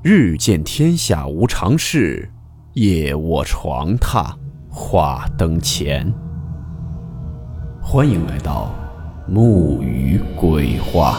[0.00, 2.30] 日见天下无常事，
[2.74, 4.32] 夜卧床榻
[4.70, 6.08] 话灯前。
[7.82, 8.72] 欢迎来到
[9.26, 11.18] 木鱼鬼话。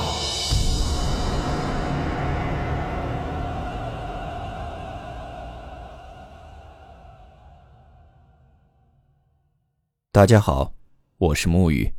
[10.13, 10.71] 大家好，
[11.17, 11.93] 我是木鱼。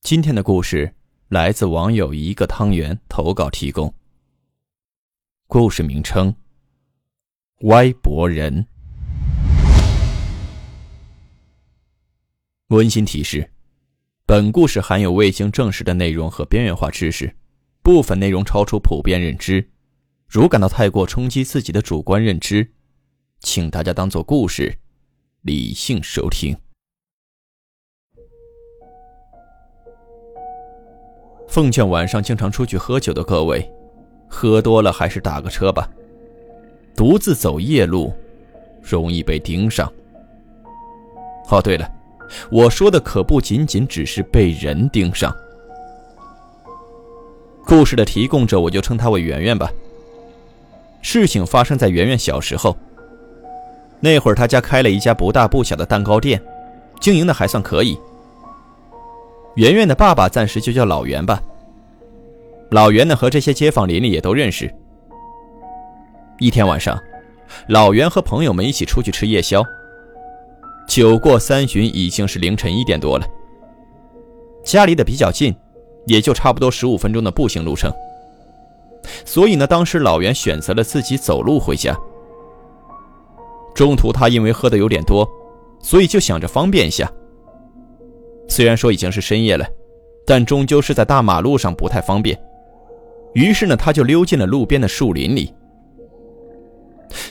[0.00, 0.94] 今天的故事
[1.26, 3.92] 来自网友一个汤圆投稿提供。
[5.54, 6.34] 故事名称：
[7.60, 8.66] 歪脖人。
[12.70, 13.52] 温馨提示：
[14.26, 17.36] 本故事含有未经证实的内容和边缘化知识，
[17.84, 19.70] 部分内容超出普遍认知。
[20.26, 22.72] 如感到太过冲击自己的主观认知，
[23.38, 24.76] 请大家当做故事，
[25.42, 26.58] 理性收听。
[31.46, 33.70] 奉劝晚上经常出去喝酒的各位。
[34.50, 35.88] 喝多了还是打个车吧。
[36.94, 38.12] 独自走夜路，
[38.82, 39.90] 容易被盯上。
[41.48, 41.90] 哦，对了，
[42.50, 45.34] 我说的可不仅仅只是被人盯上。
[47.64, 49.70] 故事的提供者，我就称他为圆圆吧。
[51.00, 52.76] 事情发生在圆圆小时候。
[54.00, 56.40] 那会儿，他家开了一家不大不小的蛋糕店，
[57.00, 57.98] 经营的还算可以。
[59.54, 61.42] 圆圆的爸爸暂时就叫老袁吧。
[62.70, 64.72] 老袁呢和这些街坊邻里也都认识。
[66.38, 66.98] 一天晚上，
[67.68, 69.62] 老袁和朋友们一起出去吃夜宵。
[70.88, 73.26] 酒过三巡，已经是凌晨一点多了。
[74.64, 75.54] 家离得比较近，
[76.06, 77.92] 也就差不多十五分钟的步行路程。
[79.24, 81.96] 所以呢，当时老袁选择了自己走路回家。
[83.74, 85.28] 中途他因为喝的有点多，
[85.80, 87.10] 所以就想着方便一下。
[88.48, 89.66] 虽然说已经是深夜了，
[90.26, 92.38] 但终究是在大马路上不太方便。
[93.34, 95.52] 于是呢，他就溜进了路边的树林里。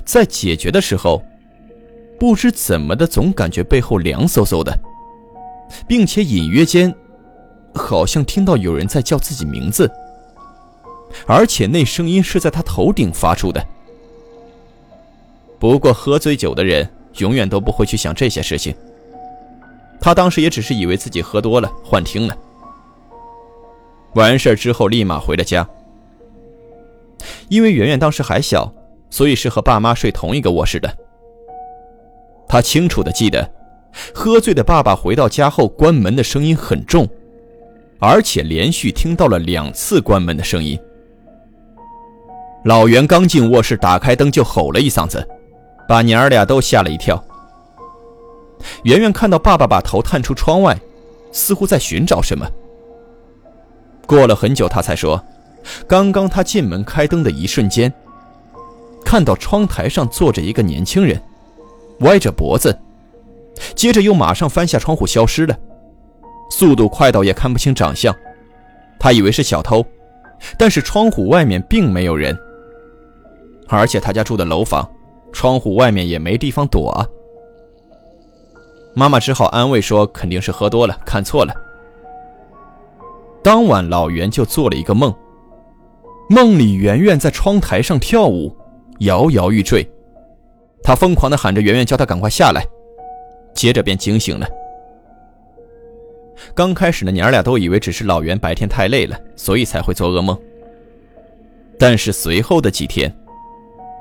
[0.05, 1.21] 在解决的时候，
[2.19, 4.77] 不知怎么的，总感觉背后凉飕飕的，
[5.87, 6.93] 并且隐约间，
[7.73, 9.89] 好像听到有人在叫自己名字，
[11.25, 13.65] 而且那声音是在他头顶发出的。
[15.59, 16.87] 不过，喝醉酒的人
[17.17, 18.75] 永远都不会去想这些事情。
[20.01, 22.37] 他当时也只是以为自己喝多了，幻听了。
[24.15, 25.65] 完事之后，立马回了家。
[27.53, 28.73] 因为圆圆当时还小，
[29.11, 30.91] 所以是和爸妈睡同一个卧室的。
[32.47, 33.47] 他清楚的记得，
[34.11, 37.07] 喝醉的爸爸回到家后关门的声音很重，
[37.99, 40.79] 而且连续听到了两次关门的声音。
[42.65, 45.23] 老袁刚进卧室，打开灯就吼了一嗓子，
[45.87, 47.23] 把娘儿俩都吓了一跳。
[48.81, 50.75] 圆圆看到爸爸把头探出窗外，
[51.31, 52.49] 似乎在寻找什么。
[54.07, 55.23] 过了很久，他才说。
[55.87, 57.93] 刚刚他进门开灯的一瞬间，
[59.03, 61.21] 看到窗台上坐着一个年轻人，
[61.99, 62.77] 歪着脖子，
[63.75, 65.57] 接着又马上翻下窗户消失了，
[66.49, 68.15] 速度快到也看不清长相。
[68.99, 69.85] 他以为是小偷，
[70.57, 72.37] 但是窗户外面并没有人，
[73.67, 74.89] 而且他家住的楼房，
[75.31, 77.07] 窗户外面也没地方躲啊。
[78.95, 81.53] 妈妈只好安慰说：“肯定是喝多了，看错了。”
[83.43, 85.13] 当晚，老袁就做了一个梦。
[86.29, 88.55] 梦里，圆圆在窗台上跳舞，
[88.99, 89.87] 摇摇欲坠。
[90.81, 92.65] 他疯狂地喊着圆圆，叫他赶快下来。
[93.53, 94.47] 接着便惊醒了。
[96.55, 100.37] 刚开始呢，娘俩都以为只是老袁白天太累了，所以才会做噩梦。
[101.77, 103.13] 但是随后的几天，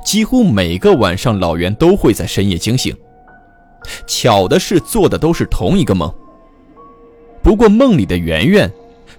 [0.05, 2.97] 几乎每个晚上，老袁都会在深夜惊醒。
[4.07, 6.13] 巧的是，做的都是同一个梦。
[7.43, 8.73] 不过梦里的圆圆，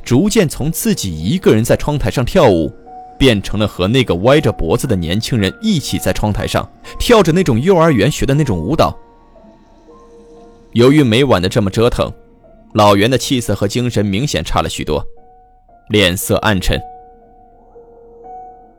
[0.03, 2.73] 逐渐从自己一个人在窗台上跳舞。
[3.17, 6.69] 变成了和那个歪着脖子的年轻人一起在窗台上
[6.99, 8.97] 跳着那种幼儿园学的那种舞蹈。
[10.73, 12.11] 由于每晚的这么折腾，
[12.73, 15.05] 老袁的气色和精神明显差了许多，
[15.89, 16.81] 脸色暗沉。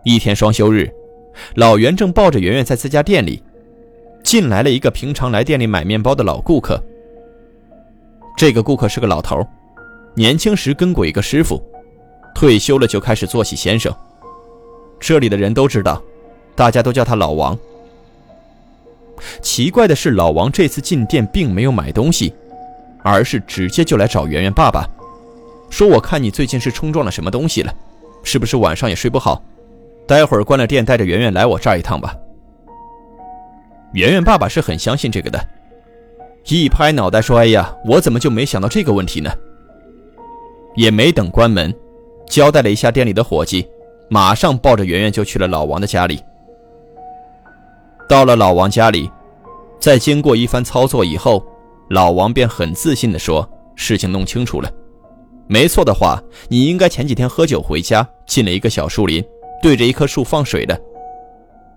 [0.02, 0.92] 一天双休日，
[1.54, 3.42] 老袁正抱着圆圆在自家店里，
[4.22, 6.82] 进来了一个平常来店里买面包的老顾客。
[8.37, 9.46] 这个顾客是个老头，
[10.16, 11.62] 年轻时跟过一个师傅，
[12.34, 13.94] 退休了就开始做起先生。
[14.99, 16.02] 这里的人都知道，
[16.55, 17.58] 大家都叫他老王。
[19.41, 22.35] 奇怪的是，老王这次进店并没有买东西，
[23.02, 24.88] 而是直接就来找圆圆爸爸，
[25.70, 27.73] 说：“我看你最近是冲撞了什么东西了，
[28.23, 29.43] 是不是晚上也睡不好？
[30.06, 32.14] 待会儿关了店，带着圆圆来我这儿一趟吧。”
[33.93, 35.38] 圆圆爸爸是很相信这个的，
[36.47, 39.31] 一拍脑袋说：“哎呀，我怎么就没想到这个问题呢？”
[40.75, 41.73] 也没等关门，
[42.26, 43.64] 交代了一下店里的伙计。
[44.08, 46.20] 马上抱着圆圆就去了老王的家里。
[48.08, 49.10] 到了老王家里，
[49.80, 51.44] 在经过一番操作以后，
[51.90, 54.70] 老王便很自信地说：“事情弄清楚了，
[55.46, 59.24] 没错的话，你应该前几天喝酒回家，进了一个小树林，
[59.62, 60.78] 对着一棵树放水的。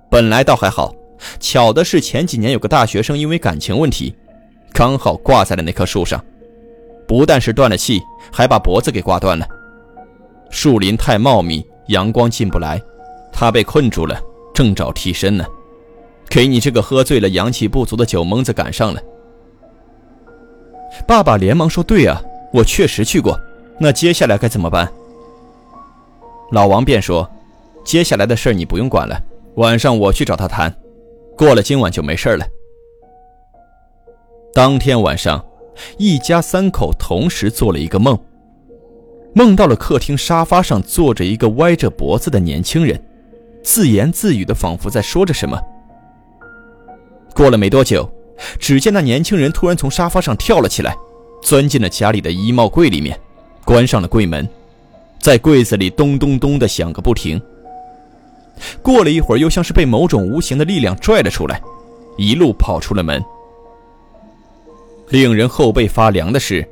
[0.09, 0.94] 本来倒还好，
[1.39, 4.13] 巧的是前几年有个大学生因为感情问题，
[4.74, 6.24] 刚好挂在了那棵树上，
[7.07, 8.01] 不但是断了气，
[8.31, 9.47] 还把脖子给挂断了。
[10.50, 12.81] 树林太茂密，阳光进不来，
[13.31, 14.19] 他被困住了，
[14.54, 15.45] 正找替身呢。”
[16.30, 19.01] 给你这个喝醉了、阳气不足的酒蒙子赶上了。
[21.07, 23.39] 爸爸连忙说：“对啊，我确实去过。
[23.80, 24.92] 那接下来该怎么办？”
[26.51, 27.30] 老王便说
[27.86, 29.18] ：“接下来的事你不用管了，
[29.56, 30.74] 晚上我去找他谈，
[31.38, 32.45] 过了今晚就没事了。”
[34.54, 35.44] 当天晚上，
[35.98, 38.19] 一家三口同时做了一个梦，
[39.38, 43.00] 梦到了客厅沙发上坐着一个歪着脖子的年轻人，
[43.63, 45.62] 自言自语的，仿佛在说着什么。
[47.36, 48.10] 过了没多久，
[48.57, 50.98] 只见那年轻人突然从沙发上跳了起来，
[51.44, 53.16] 钻进了家里的衣帽柜里面，
[53.63, 54.50] 关上了柜门，
[55.19, 57.39] 在柜子里咚咚咚的响个不停。
[58.81, 61.62] 过了一会儿，又像是被某种无形的力量拽了出来，
[62.18, 63.24] 一路跑出了门。
[65.10, 66.68] 令人后背发凉的是，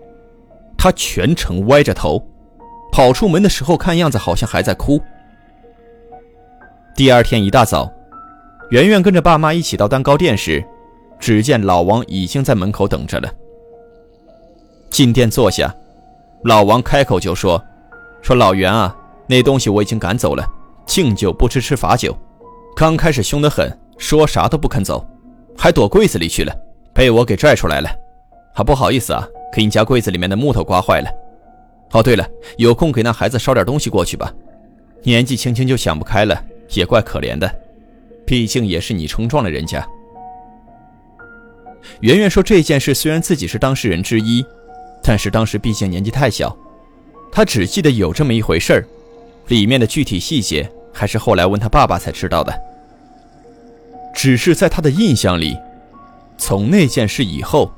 [0.75, 2.19] 他全程歪着头，
[2.95, 5.01] 跑出门的时候看样子好像还在哭。
[6.95, 7.91] 第二天一大早。
[8.69, 10.63] 圆圆跟着爸妈一起到蛋糕店时，
[11.19, 13.29] 只见老王已经在门口等着了。
[14.89, 15.75] 进店坐下，
[16.45, 17.61] 老王开口就说
[18.23, 18.95] ：“说老袁啊，
[19.27, 20.47] 那东西我已经赶走了，
[20.85, 22.17] 敬酒不吃吃罚酒。
[22.77, 25.05] 刚开始凶得很，说啥都不肯走，
[25.57, 26.55] 还躲柜子里去了，
[26.93, 27.89] 被我给拽出来了。
[28.53, 31.09] 还，不好意思啊，给你家柜子里面的木头刮坏了。
[31.91, 32.27] 哦，对了，
[32.57, 34.33] 有空给那孩子捎点东西过去吧，
[35.03, 37.49] 年纪轻轻就想不开了，也怪可怜的。”
[38.25, 39.87] 毕竟也是你冲撞了人家。
[41.99, 44.43] 圆圆说这件事虽然自己是当事人之一，
[45.03, 46.57] 但是当时毕竟年纪太小，
[47.31, 48.83] 她只记得有这么一回事儿，
[49.49, 52.51] 里面的具体细节还是后来问他爸爸才知道的。
[54.11, 55.55] 只是在他的印象里，
[56.35, 57.71] 从那件事以后，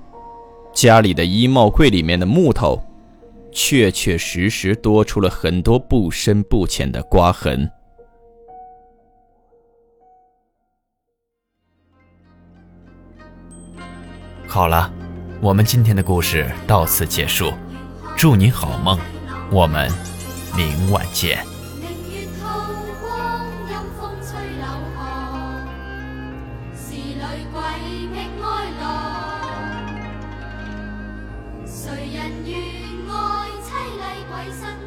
[0.74, 2.82] 家里的衣帽柜里面的木头，
[3.60, 7.68] 确确实实多出了很多不深不浅的刮痕。
[14.48, 14.94] 好了，
[15.42, 17.52] 我们今天的故事到此结束，
[18.16, 19.00] 祝你好梦，
[19.52, 19.92] 我们
[20.56, 21.44] 明晚见。
[31.66, 32.87] 谁人愿？
[34.38, 34.87] Why is that?